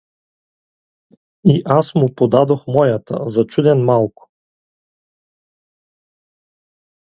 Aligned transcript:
И 1.55 1.61
аз 1.65 1.95
му 1.95 2.07
подадох 2.15 2.65
моята, 2.67 3.17
зачуден 3.27 3.85
малко. 3.85 4.29